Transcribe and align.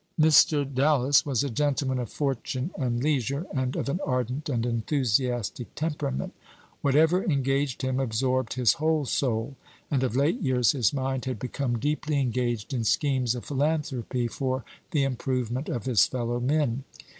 Mr. 0.19 0.65
Dallas 0.73 1.27
was 1.27 1.43
a 1.43 1.49
gentleman 1.51 1.99
of 1.99 2.09
fortune 2.09 2.71
and 2.75 3.03
leisure, 3.03 3.45
and 3.53 3.75
of 3.75 3.87
an 3.87 3.99
ardent 4.03 4.49
and 4.49 4.65
enthusiastic 4.65 5.75
temperament. 5.75 6.33
Whatever 6.81 7.23
engaged 7.23 7.83
him 7.83 7.99
absorbed 7.99 8.53
his 8.55 8.73
whole 8.81 9.05
soul; 9.05 9.57
and 9.91 10.01
of 10.01 10.15
late 10.15 10.41
years, 10.41 10.71
his 10.71 10.91
mind 10.91 11.25
had 11.25 11.37
become 11.37 11.77
deeply 11.77 12.19
engaged 12.19 12.73
in 12.73 12.83
schemes 12.83 13.35
of 13.35 13.45
philanthropy 13.45 14.27
for 14.27 14.63
the 14.89 15.03
improvement 15.03 15.69
of 15.69 15.85
his 15.85 16.07
fellow 16.07 16.39
men. 16.39 16.83